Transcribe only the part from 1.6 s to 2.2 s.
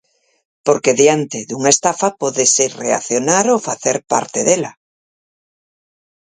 estafa,